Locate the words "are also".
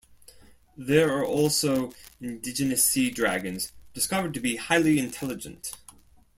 1.15-1.93